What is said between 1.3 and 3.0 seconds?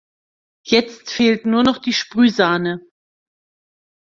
nur noch die Sprühsahne.